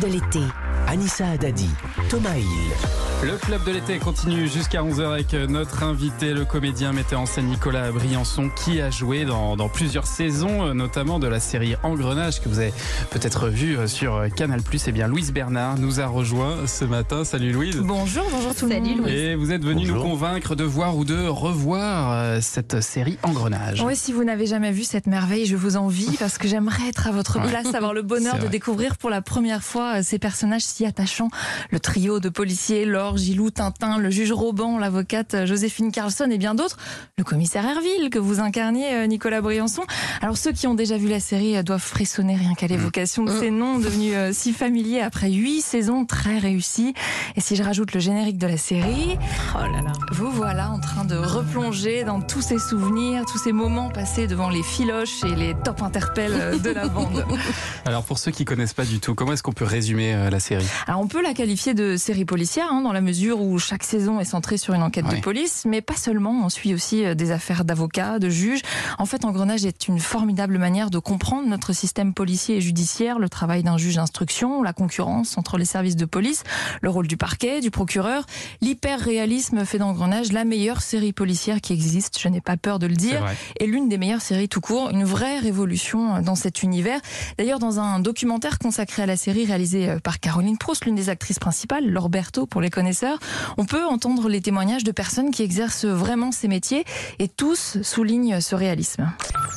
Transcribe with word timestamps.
de 0.00 0.06
l'été. 0.06 0.42
Anissa 0.88 1.26
Haddadi, 1.28 1.70
Thomas 2.08 2.36
Hill. 2.36 3.05
Le 3.26 3.36
club 3.38 3.64
de 3.64 3.72
l'été 3.72 3.98
continue 3.98 4.46
jusqu'à 4.46 4.84
11h 4.84 5.10
avec 5.10 5.32
notre 5.32 5.82
invité, 5.82 6.32
le 6.32 6.44
comédien 6.44 6.92
metteur 6.92 7.20
en 7.20 7.26
scène 7.26 7.46
Nicolas 7.46 7.90
Briançon, 7.90 8.50
qui 8.50 8.80
a 8.80 8.88
joué 8.88 9.24
dans, 9.24 9.56
dans 9.56 9.68
plusieurs 9.68 10.06
saisons, 10.06 10.72
notamment 10.74 11.18
de 11.18 11.26
la 11.26 11.40
série 11.40 11.74
Engrenage, 11.82 12.40
que 12.40 12.48
vous 12.48 12.60
avez 12.60 12.72
peut-être 13.10 13.48
vu 13.48 13.76
sur 13.88 14.26
Canal+. 14.36 14.60
Et 14.60 14.78
eh 14.86 14.92
bien, 14.92 15.08
Louise 15.08 15.32
Bernard 15.32 15.76
nous 15.78 15.98
a 15.98 16.06
rejoint 16.06 16.68
ce 16.68 16.84
matin. 16.84 17.24
Salut 17.24 17.50
Louise. 17.50 17.78
Bonjour, 17.82 18.22
bonjour 18.30 18.54
tout 18.54 18.66
le 18.66 18.78
monde. 18.78 19.08
Et 19.08 19.34
vous 19.34 19.50
êtes 19.50 19.64
venu 19.64 19.86
nous 19.86 20.00
convaincre 20.00 20.54
de 20.54 20.62
voir 20.62 20.96
ou 20.96 21.04
de 21.04 21.26
revoir 21.26 22.12
euh, 22.12 22.38
cette 22.40 22.80
série 22.80 23.18
Engrenage. 23.24 23.82
Oui, 23.82 23.96
si 23.96 24.12
vous 24.12 24.22
n'avez 24.22 24.46
jamais 24.46 24.70
vu 24.70 24.84
cette 24.84 25.08
merveille, 25.08 25.46
je 25.46 25.56
vous 25.56 25.76
envie 25.76 26.16
parce 26.20 26.38
que 26.38 26.46
j'aimerais 26.46 26.90
être 26.90 27.08
à 27.08 27.10
votre 27.10 27.42
place, 27.42 27.74
avoir 27.74 27.92
le 27.92 28.02
bonheur 28.02 28.38
de 28.38 28.46
découvrir 28.46 28.96
pour 28.96 29.10
la 29.10 29.20
première 29.20 29.64
fois 29.64 29.96
euh, 29.96 30.02
ces 30.04 30.20
personnages 30.20 30.62
si 30.62 30.86
attachants. 30.86 31.30
Le 31.72 31.80
trio 31.80 32.20
de 32.20 32.28
policiers, 32.28 32.84
Laure, 32.84 33.15
Gilou, 33.16 33.50
Tintin, 33.50 33.98
le 33.98 34.10
juge 34.10 34.32
Roban, 34.32 34.78
l'avocate 34.78 35.34
euh, 35.34 35.46
Joséphine 35.46 35.92
Carlson 35.92 36.28
et 36.30 36.38
bien 36.38 36.54
d'autres. 36.54 36.76
Le 37.18 37.24
commissaire 37.24 37.64
Herville 37.64 38.10
que 38.10 38.18
vous 38.18 38.40
incarniez, 38.40 39.06
Nicolas 39.08 39.40
Briançon. 39.40 39.82
Alors 40.20 40.36
ceux 40.36 40.52
qui 40.52 40.66
ont 40.66 40.74
déjà 40.74 40.96
vu 40.96 41.08
la 41.08 41.20
série 41.20 41.62
doivent 41.64 41.80
frissonner 41.80 42.36
rien 42.36 42.54
qu'à 42.54 42.66
l'évocation 42.66 43.24
de 43.24 43.30
ces 43.30 43.50
noms 43.50 43.78
devenus 43.78 44.14
si 44.32 44.52
familiers 44.52 45.00
après 45.00 45.30
huit 45.30 45.62
saisons 45.62 46.04
très 46.04 46.38
réussies. 46.38 46.94
Et 47.36 47.40
si 47.40 47.56
je 47.56 47.62
rajoute 47.62 47.94
le 47.94 48.00
générique 48.00 48.38
de 48.38 48.46
la 48.46 48.56
série, 48.56 49.18
oh 49.54 49.58
là 49.72 49.82
là, 49.82 49.92
vous 50.12 50.30
voilà 50.30 50.70
en 50.70 50.78
train 50.78 51.04
de 51.04 51.16
replonger 51.16 52.04
dans 52.04 52.20
tous 52.20 52.42
ces 52.42 52.58
souvenirs, 52.58 53.24
tous 53.24 53.38
ces 53.38 53.52
moments 53.52 53.90
passés 53.90 54.26
devant 54.26 54.48
les 54.48 54.62
filoches 54.62 55.24
et 55.24 55.34
les 55.34 55.54
top 55.64 55.82
interpelles 55.82 56.60
de 56.60 56.70
la 56.70 56.88
bande. 56.88 57.24
Alors 57.84 58.04
pour 58.04 58.18
ceux 58.18 58.30
qui 58.30 58.44
connaissent 58.44 58.74
pas 58.74 58.84
du 58.84 59.00
tout, 59.00 59.14
comment 59.14 59.32
est-ce 59.32 59.42
qu'on 59.42 59.52
peut 59.52 59.64
résumer 59.64 60.14
euh, 60.14 60.30
la 60.30 60.40
série? 60.40 60.66
Alors 60.86 61.00
on 61.00 61.06
peut 61.06 61.22
la 61.22 61.34
qualifier 61.34 61.74
de 61.74 61.96
série 61.96 62.24
policière 62.24 62.68
hein, 62.70 62.82
dans 62.82 62.92
la 62.96 63.02
mesure 63.02 63.42
où 63.42 63.58
chaque 63.58 63.82
saison 63.82 64.20
est 64.20 64.24
centrée 64.24 64.56
sur 64.56 64.72
une 64.72 64.80
enquête 64.80 65.04
de 65.06 65.20
police, 65.20 65.64
mais 65.68 65.82
pas 65.82 65.96
seulement. 65.96 66.46
On 66.46 66.48
suit 66.48 66.72
aussi 66.72 67.04
euh, 67.04 67.14
des 67.14 67.30
affaires 67.30 67.66
d'avocats, 67.66 68.18
de 68.18 68.30
juges. 68.30 68.62
En 68.98 69.04
fait, 69.04 69.26
Engrenage 69.26 69.66
est 69.66 69.86
une 69.86 69.98
formidable 69.98 70.56
manière 70.56 70.88
de 70.88 70.98
comprendre 70.98 71.46
notre 71.46 71.74
système 71.74 72.14
policier 72.14 72.56
et 72.56 72.60
judiciaire, 72.62 73.18
le 73.18 73.28
travail 73.28 73.62
d'un 73.62 73.76
juge 73.76 73.96
d'instruction, 73.96 74.62
la 74.62 74.72
concurrence 74.72 75.36
entre 75.36 75.58
les 75.58 75.66
services 75.66 75.96
de 75.96 76.06
police, 76.06 76.42
le 76.80 76.88
rôle 76.88 77.06
du 77.06 77.18
parquet, 77.18 77.60
du 77.60 77.70
procureur. 77.70 78.24
L'hyper-réalisme 78.62 79.66
fait 79.66 79.76
d'Engrenage 79.76 80.32
la 80.32 80.46
meilleure 80.46 80.80
série 80.80 81.12
policière 81.12 81.60
qui 81.60 81.74
existe, 81.74 82.18
je 82.18 82.28
n'ai 82.28 82.40
pas 82.40 82.56
peur 82.56 82.78
de 82.78 82.86
le 82.86 82.96
dire, 82.96 83.26
et 83.60 83.66
l'une 83.66 83.90
des 83.90 83.98
meilleures 83.98 84.22
séries 84.22 84.48
tout 84.48 84.62
court, 84.62 84.88
une 84.88 85.04
vraie 85.04 85.38
révolution 85.38 86.22
dans 86.22 86.34
cet 86.34 86.62
univers. 86.62 87.00
D'ailleurs, 87.36 87.58
dans 87.58 87.78
un 87.78 88.00
documentaire 88.00 88.58
consacré 88.58 89.02
à 89.02 89.06
la 89.06 89.18
série 89.18 89.44
réalisé 89.44 89.96
par 90.02 90.18
Caroline 90.18 90.56
Proust, 90.56 90.86
l'une 90.86 90.94
des 90.94 91.10
actrices 91.10 91.38
principales, 91.38 91.86
Lorberto 91.86 92.46
pour 92.46 92.62
les 92.62 92.70
connaisseurs, 92.86 93.18
on 93.56 93.64
peut 93.64 93.84
entendre 93.84 94.28
les 94.28 94.40
témoignages 94.40 94.84
de 94.84 94.92
personnes 94.92 95.32
qui 95.32 95.42
exercent 95.42 95.86
vraiment 95.86 96.30
ces 96.30 96.46
métiers 96.46 96.84
et 97.18 97.26
tous 97.26 97.78
soulignent 97.82 98.40
ce 98.40 98.54
réalisme. 98.54 99.10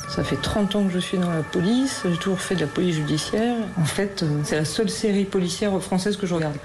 Ça 0.08 0.24
fait 0.24 0.34
30 0.34 0.74
ans 0.74 0.84
que 0.84 0.92
je 0.92 0.98
suis 0.98 1.16
dans 1.16 1.30
la 1.30 1.44
police, 1.44 2.02
j'ai 2.10 2.16
toujours 2.16 2.40
fait 2.40 2.56
de 2.56 2.62
la 2.62 2.66
police 2.66 2.96
judiciaire. 2.96 3.54
En 3.80 3.84
fait, 3.84 4.24
c'est 4.42 4.56
la 4.56 4.64
seule 4.64 4.90
série 4.90 5.22
policière 5.22 5.80
française 5.80 6.16
que 6.16 6.26
je 6.26 6.34
regarde. 6.34 6.56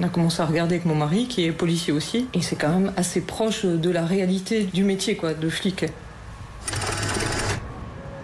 On 0.00 0.02
a 0.02 0.08
commencé 0.08 0.42
à 0.42 0.46
regarder 0.46 0.74
avec 0.74 0.84
mon 0.84 0.96
mari, 0.96 1.28
qui 1.28 1.44
est 1.44 1.52
policier 1.52 1.92
aussi, 1.92 2.26
et 2.34 2.42
c'est 2.42 2.56
quand 2.56 2.70
même 2.70 2.92
assez 2.96 3.20
proche 3.20 3.64
de 3.64 3.90
la 3.90 4.04
réalité 4.04 4.64
du 4.64 4.82
métier, 4.82 5.14
quoi, 5.14 5.32
de 5.32 5.48
flic. 5.48 5.84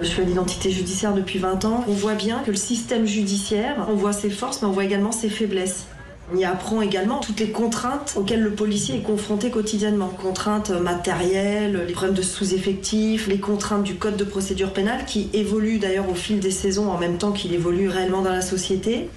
Je 0.01 0.09
fais 0.09 0.25
l'identité 0.25 0.73
judiciaire 0.73 1.15
depuis 1.15 1.39
20 1.39 1.67
ans. 1.67 1.85
On 1.87 1.93
voit 1.93 2.15
bien 2.15 2.41
que 2.41 2.51
le 2.51 2.57
système 2.57 3.07
judiciaire, 3.07 3.87
on 3.89 3.95
voit 3.95 4.13
ses 4.13 4.31
forces, 4.31 4.61
mais 4.61 4.67
on 4.67 4.73
voit 4.73 4.85
également 4.85 5.13
ses 5.13 5.29
faiblesses. 5.29 5.87
On 6.33 6.37
y 6.37 6.45
apprend 6.45 6.81
également 6.81 7.19
toutes 7.19 7.41
les 7.41 7.51
contraintes 7.51 8.15
auxquelles 8.17 8.43
le 8.43 8.53
policier 8.53 8.99
est 8.99 9.03
confronté 9.03 9.51
quotidiennement. 9.51 10.09
Contraintes 10.09 10.71
matérielles, 10.71 11.85
les 11.89 11.93
problèmes 11.93 12.15
de 12.15 12.23
sous-effectifs, 12.23 13.27
les 13.27 13.41
contraintes 13.41 13.83
du 13.83 13.97
code 13.97 14.17
de 14.17 14.23
procédure 14.23 14.73
pénale 14.73 15.05
qui 15.07 15.29
évoluent 15.33 15.81
d'ailleurs 15.81 16.09
au 16.09 16.15
fil 16.15 16.39
des 16.39 16.53
saisons 16.53 16.89
en 16.89 16.99
même 16.99 17.19
temps 17.19 17.33
qu'il 17.33 17.53
évolue 17.53 17.89
réellement 17.89 18.23
dans 18.23 18.31
la 18.31 18.43
société. 18.43 19.09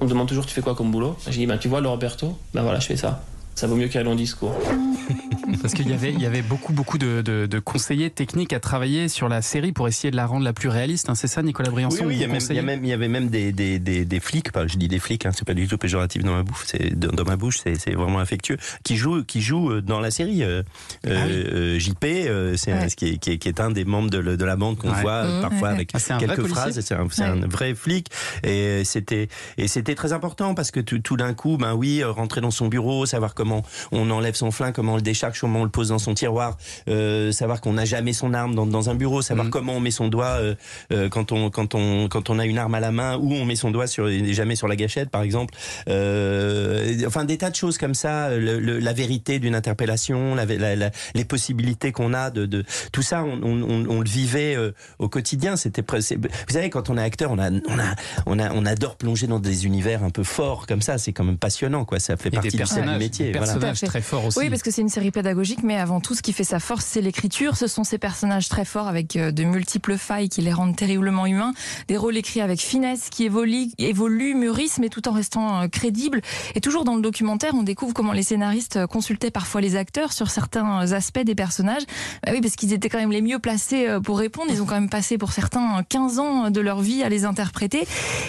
On 0.00 0.04
me 0.04 0.10
demande 0.10 0.28
toujours 0.28 0.44
tu 0.44 0.52
fais 0.52 0.60
quoi 0.60 0.74
comme 0.74 0.90
boulot? 0.90 1.16
J'ai 1.26 1.38
dit 1.38 1.46
bah, 1.46 1.56
tu 1.56 1.68
vois 1.68 1.80
le 1.80 1.88
Roberto 1.88 2.36
Ben 2.52 2.62
voilà 2.62 2.78
je 2.78 2.86
fais 2.86 2.96
ça. 2.96 3.24
Ça 3.54 3.66
vaut 3.66 3.76
mieux 3.76 3.88
qu'un 3.88 4.02
long 4.02 4.14
discours. 4.14 4.52
Parce 5.62 5.74
qu'il 5.74 5.88
y 5.88 5.92
avait, 5.92 6.12
il 6.12 6.20
y 6.20 6.26
avait 6.26 6.42
beaucoup, 6.42 6.72
beaucoup 6.72 6.98
de, 6.98 7.22
de, 7.22 7.46
de, 7.46 7.58
conseillers 7.58 8.10
techniques 8.10 8.52
à 8.52 8.60
travailler 8.60 9.08
sur 9.08 9.28
la 9.28 9.42
série 9.42 9.72
pour 9.72 9.88
essayer 9.88 10.10
de 10.10 10.16
la 10.16 10.26
rendre 10.26 10.44
la 10.44 10.52
plus 10.52 10.68
réaliste. 10.68 11.08
Hein. 11.08 11.14
C'est 11.14 11.26
ça, 11.26 11.42
Nicolas 11.42 11.70
Briançon 11.70 12.00
Oui, 12.00 12.06
oui 12.08 12.14
il, 12.16 12.20
y 12.20 12.24
a 12.24 12.62
même, 12.62 12.84
il, 12.84 12.88
y 12.88 12.92
avait 12.92 13.08
même 13.08 13.28
des, 13.28 13.52
des, 13.52 13.78
des, 13.78 14.04
des 14.04 14.20
flics, 14.20 14.48
je 14.66 14.76
dis 14.76 14.88
des 14.88 14.98
flics, 14.98 15.26
hein, 15.26 15.30
c'est 15.34 15.46
pas 15.46 15.54
du 15.54 15.66
tout 15.66 15.78
péjoratif 15.78 16.22
dans 16.22 16.34
ma 16.34 16.42
bouche, 16.42 16.64
c'est 16.66 16.98
dans, 16.98 17.24
ma 17.24 17.36
bouche, 17.36 17.58
c'est 17.62 17.94
vraiment 17.94 18.18
affectueux, 18.18 18.56
qui 18.82 18.96
jouent, 18.96 19.24
qui 19.24 19.40
jouent 19.40 19.80
dans 19.80 20.00
la 20.00 20.10
série. 20.10 20.42
Euh, 20.42 20.62
ah 21.06 21.10
oui. 21.26 21.32
euh, 21.32 21.78
JP, 21.78 22.04
euh, 22.04 22.56
c'est 22.56 22.72
ouais. 22.72 22.88
qui, 22.96 23.06
est, 23.06 23.18
qui, 23.18 23.32
est, 23.32 23.38
qui, 23.38 23.48
est, 23.48 23.60
un 23.60 23.70
des 23.70 23.84
membres 23.84 24.10
de, 24.10 24.36
de 24.36 24.44
la 24.44 24.56
bande 24.56 24.78
qu'on 24.78 24.90
ouais. 24.90 25.00
voit 25.00 25.24
mmh, 25.24 25.40
parfois 25.42 25.68
ouais. 25.68 25.74
avec 25.74 25.90
ah, 25.94 26.18
quelques 26.18 26.46
phrases. 26.46 26.80
C'est 26.80 26.94
un, 26.94 27.06
un, 27.24 27.46
vrai 27.46 27.74
flic, 27.74 28.08
et 28.44 28.84
c'était 28.84 29.28
et 29.56 29.68
c'était 29.68 29.94
très 29.94 30.12
important 30.12 30.54
parce 30.54 30.70
que 30.70 30.80
tout, 30.80 30.98
tout 30.98 31.16
d'un 31.16 31.34
coup, 31.34 31.56
ben 31.56 31.74
oui, 31.74 32.02
rentrer 32.04 32.40
dans 32.40 32.50
son 32.50 32.68
bureau, 32.68 33.06
savoir 33.06 33.34
comment 33.34 33.62
on 33.92 34.10
enlève 34.10 34.34
son 34.34 34.50
flingue, 34.50 34.74
comment 34.74 34.94
on 34.94 34.96
le 34.96 35.02
décharge, 35.02 35.37
comment 35.40 35.60
on 35.60 35.64
le 35.64 35.70
pose 35.70 35.88
dans 35.88 35.98
son 35.98 36.14
tiroir, 36.14 36.56
euh, 36.88 37.32
savoir 37.32 37.60
qu'on 37.60 37.74
n'a 37.74 37.84
jamais 37.84 38.12
son 38.12 38.34
arme 38.34 38.54
dans, 38.54 38.66
dans, 38.66 38.90
un 38.90 38.94
bureau, 38.94 39.22
savoir 39.22 39.46
mmh. 39.46 39.50
comment 39.50 39.74
on 39.74 39.80
met 39.80 39.90
son 39.90 40.08
doigt 40.08 40.38
euh, 40.40 40.54
euh, 40.92 41.08
quand 41.08 41.32
on 41.32 41.50
quand 41.50 41.74
on 41.74 42.08
quand 42.08 42.30
on 42.30 42.38
a 42.38 42.46
une 42.46 42.58
arme 42.58 42.74
à 42.74 42.80
la 42.80 42.92
main, 42.92 43.16
où 43.16 43.32
on 43.32 43.44
met 43.44 43.56
son 43.56 43.70
doigt 43.70 43.86
sur 43.86 44.08
jamais 44.32 44.56
sur 44.56 44.68
la 44.68 44.76
gâchette 44.76 45.10
par 45.10 45.22
exemple. 45.22 45.54
Euh, 45.88 46.96
enfin 47.06 47.24
des 47.24 47.38
tas 47.38 47.50
de 47.50 47.56
choses 47.56 47.78
comme 47.78 47.94
ça, 47.94 48.30
le, 48.30 48.58
le, 48.58 48.78
la 48.78 48.92
vérité 48.92 49.38
d'une 49.38 49.54
interpellation, 49.54 50.34
la, 50.34 50.44
la, 50.44 50.76
la, 50.76 50.90
les 51.14 51.24
possibilités 51.24 51.92
qu'on 51.92 52.14
a 52.14 52.30
de, 52.30 52.46
de, 52.46 52.64
tout 52.92 53.02
ça, 53.02 53.22
on, 53.24 53.42
on, 53.42 53.86
on 53.88 54.00
le 54.00 54.08
vivait 54.08 54.56
euh, 54.56 54.72
au 54.98 55.08
quotidien. 55.08 55.56
C'était 55.56 55.82
vous 55.88 56.00
savez 56.48 56.70
quand 56.70 56.90
on 56.90 56.98
est 56.98 57.02
acteur, 57.02 57.30
on 57.30 57.38
a 57.38 57.50
on 57.50 57.78
a 57.78 57.94
on 58.26 58.38
a 58.38 58.52
on 58.52 58.66
adore 58.66 58.96
plonger 58.96 59.26
dans 59.26 59.38
des 59.38 59.66
univers 59.66 60.04
un 60.04 60.10
peu 60.10 60.22
forts 60.22 60.66
comme 60.66 60.82
ça. 60.82 60.98
C'est 60.98 61.12
quand 61.12 61.24
même 61.24 61.38
passionnant 61.38 61.84
quoi. 61.84 61.98
Ça 61.98 62.16
fait 62.16 62.28
Et 62.28 62.32
partie 62.32 62.56
du 62.56 62.98
métier. 62.98 63.26
Des 63.26 63.32
personnages 63.32 63.60
voilà. 63.60 63.88
très 63.88 64.00
forts 64.00 64.26
aussi. 64.26 64.38
Oui 64.38 64.50
parce 64.50 64.62
que 64.62 64.70
c'est 64.70 64.82
une 64.82 64.88
série 64.88 65.10
pédagogique, 65.10 65.27
mais 65.62 65.76
avant 65.76 66.00
tout, 66.00 66.14
ce 66.14 66.22
qui 66.22 66.32
fait 66.32 66.44
sa 66.44 66.60
force, 66.60 66.84
c'est 66.84 67.00
l'écriture. 67.00 67.56
Ce 67.56 67.66
sont 67.66 67.84
ces 67.84 67.98
personnages 67.98 68.48
très 68.48 68.64
forts 68.64 68.88
avec 68.88 69.16
de 69.16 69.44
multiples 69.44 69.96
failles 69.96 70.28
qui 70.28 70.40
les 70.40 70.52
rendent 70.52 70.76
terriblement 70.76 71.26
humains. 71.26 71.52
Des 71.88 71.96
rôles 71.96 72.16
écrits 72.16 72.40
avec 72.40 72.60
finesse, 72.60 73.08
qui 73.10 73.24
évoluent, 73.24 73.68
évoluent 73.78 74.34
mûrissent, 74.34 74.78
mais 74.78 74.88
tout 74.88 75.08
en 75.08 75.12
restant 75.12 75.68
crédibles. 75.68 76.20
Et 76.54 76.60
toujours 76.60 76.84
dans 76.84 76.96
le 76.96 77.02
documentaire, 77.02 77.54
on 77.54 77.62
découvre 77.62 77.94
comment 77.94 78.12
les 78.12 78.22
scénaristes 78.22 78.86
consultaient 78.86 79.30
parfois 79.30 79.60
les 79.60 79.76
acteurs 79.76 80.12
sur 80.12 80.30
certains 80.30 80.92
aspects 80.92 81.24
des 81.24 81.34
personnages. 81.34 81.84
Bah 82.24 82.32
oui, 82.32 82.40
parce 82.40 82.56
qu'ils 82.56 82.72
étaient 82.72 82.88
quand 82.88 82.98
même 82.98 83.12
les 83.12 83.22
mieux 83.22 83.38
placés 83.38 83.86
pour 84.04 84.18
répondre. 84.18 84.50
Ils 84.50 84.62
ont 84.62 84.66
quand 84.66 84.74
même 84.74 84.90
passé 84.90 85.18
pour 85.18 85.32
certains 85.32 85.82
15 85.88 86.18
ans 86.18 86.50
de 86.50 86.60
leur 86.60 86.80
vie 86.80 87.02
à 87.02 87.08
les 87.08 87.24
interpréter. 87.24 87.86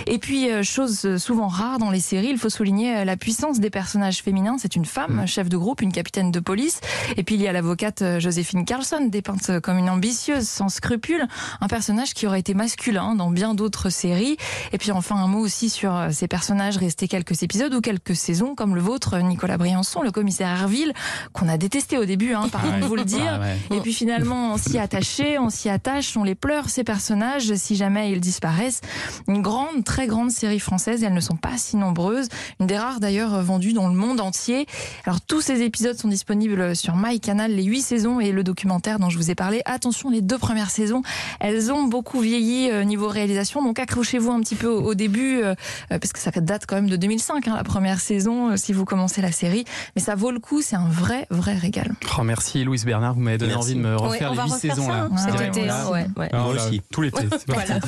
Et 0.08 0.18
puis, 0.18 0.48
chose 0.64 1.18
souvent 1.18 1.48
rare 1.48 1.80
dans 1.80 1.92
les 1.92 2.00
séries, 2.00 2.30
il 2.30 2.38
faut 2.38 2.50
souligner 2.50 3.06
la 3.06 3.18
puissance 3.18 3.60
des 3.60 3.70
personnages 3.70 4.22
féminins. 4.22 4.58
C'est 4.60 4.76
une 4.76 4.86
femme, 4.86 5.26
chef 5.28 5.50
de 5.50 5.58
groupe, 5.58 5.82
une 5.82 5.92
capitaine 5.92 6.32
de 6.32 6.40
police. 6.40 6.82
Et 7.18 7.24
puis, 7.24 7.36
il 7.36 7.42
y 7.42 7.48
a 7.48 7.52
l'avocate 7.52 8.04
Joséphine 8.20 8.66
Carlson, 8.66 9.08
dépeinte 9.10 9.60
comme 9.62 9.78
une 9.78 9.90
ambitieuse, 9.90 10.48
sans 10.48 10.70
scrupules, 10.70 11.26
un 11.62 11.68
personnage 11.68 12.14
qui 12.14 12.28
aurait 12.28 12.40
été 12.40 12.54
masculin 12.54 13.16
dans 13.16 13.32
bien 13.32 13.54
d'autres 13.54 13.90
séries. 13.90 14.38
Et 14.74 14.78
puis 14.78 14.92
enfin 14.92 15.16
un 15.16 15.28
mot 15.28 15.40
aussi 15.40 15.70
sur 15.70 16.08
ces 16.12 16.28
personnages 16.28 16.78
restés 16.78 17.08
quelques 17.08 17.44
épisodes 17.44 17.74
ou 17.74 17.82
quelques 17.82 18.16
saisons, 18.16 18.56
comme 18.56 18.76
le 18.76 18.82
vôtre, 18.82 19.18
Nicolas 19.20 19.58
Briançon, 19.58 20.02
le 20.02 20.12
commissaire 20.12 20.50
Herville, 20.50 20.94
qu'on 21.34 21.48
a 21.48 21.58
détesté 21.58 21.98
au 21.98 22.06
début, 22.06 22.34
hein, 22.34 22.48
de 22.82 22.86
vous 22.86 22.96
le 22.96 23.06
dire. 23.06 23.40
ouais. 23.42 23.78
Et 23.78 23.82
puis 23.82 23.94
finalement, 23.94 24.54
on 24.54 24.58
s'y 24.58 24.78
attaché, 24.78 25.38
on 25.40 25.50
s'y 25.50 25.70
attache, 25.70 26.16
on 26.18 26.24
les 26.24 26.36
pleure, 26.36 26.70
ces 26.70 26.84
personnages, 26.84 27.54
si 27.56 27.76
jamais 27.76 28.12
ils 28.12 28.20
disparaissent. 28.20 28.82
Une 29.28 29.42
grande, 29.42 29.84
très 29.84 30.08
grande 30.08 30.32
série 30.32 30.60
française, 30.60 31.04
et 31.04 31.06
elles 31.06 31.14
ne 31.14 31.20
sont 31.20 31.38
pas 31.38 31.58
si 31.58 31.78
nombreuses. 31.78 32.30
Une 32.60 32.68
des 32.68 32.78
rares 32.78 33.00
d'ailleurs 33.00 33.42
vendues 33.42 33.74
dans 33.74 33.88
le 33.88 33.96
monde 33.96 34.20
entier. 34.20 34.66
Alors 35.06 35.22
tous 35.22 35.42
ces 35.42 35.62
épisodes 35.62 35.98
sont 35.98 36.08
disponibles 36.08 36.76
sur 36.80 36.96
MyCanal, 36.96 37.52
les 37.52 37.64
huit 37.64 37.82
saisons 37.82 38.20
et 38.20 38.32
le 38.32 38.44
documentaire 38.44 39.00
dont 39.00 39.10
je 39.10 39.18
vous 39.18 39.30
ai 39.32 39.36
parlé. 39.36 39.62
Attention, 39.66 40.10
les 40.10 40.22
deux 40.22 40.38
premières 40.38 40.70
saisons, 40.70 41.02
elles 41.40 41.72
ont 41.72 41.84
beaucoup 41.84 42.20
vieilli 42.20 42.72
euh, 42.72 42.84
niveau 42.84 43.08
réalisation, 43.08 43.62
donc 43.64 43.80
accrochez-vous 43.80 44.32
un 44.32 44.40
petit 44.42 44.56
peu 44.56 44.68
au, 44.68 44.82
au 44.82 44.94
début, 44.96 45.42
euh, 45.44 45.56
parce 45.90 46.14
que 46.14 46.20
ça 46.20 46.32
date 46.32 46.66
quand 46.68 46.76
même 46.76 46.90
de 46.90 46.96
2005, 46.96 47.48
hein, 47.48 47.56
la 47.56 47.64
première 47.64 48.00
saison, 48.00 48.52
euh, 48.52 48.58
si 48.58 48.74
vous 48.74 48.86
commencez 48.86 49.22
la 49.22 49.32
série. 49.32 49.66
Mais 49.96 50.02
ça 50.02 50.16
vaut 50.16 50.32
le 50.32 50.40
coup, 50.40 50.62
c'est 50.62 50.76
un 50.76 50.88
vrai, 50.88 51.28
vrai 51.30 51.56
régal. 51.56 51.92
Oh, 52.18 52.24
merci 52.24 52.64
Louise 52.64 52.86
Bernard, 52.86 53.14
vous 53.16 53.22
m'avez 53.22 53.38
donné 53.38 53.54
merci. 53.54 53.72
envie 53.72 53.76
de 53.76 53.82
me 53.82 53.96
refaire 53.96 54.32
oui, 54.32 54.38
les 54.38 54.44
huit 54.44 54.60
saisons. 54.60 54.88
Ça, 54.88 54.92
là. 54.92 55.10
hein, 55.12 55.18
cet 55.18 55.42
été, 55.58 55.62
ouais, 55.92 56.08
ouais. 56.18 56.30
Moi 56.34 56.48
aussi. 56.48 56.82
Tout 56.92 57.02
l'été. 57.02 57.24
voilà. 57.48 57.80